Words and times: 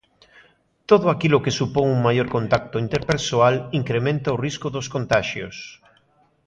Todo 0.89 1.05
aquilo 1.09 1.41
que 1.43 1.55
supón 1.59 1.85
un 1.95 1.99
maior 2.07 2.27
contacto 2.35 2.75
interpersoal 2.85 3.55
incrementa 3.81 4.35
o 4.35 4.41
risco 4.45 4.67
dos 4.75 4.87
contaxios. 4.95 5.55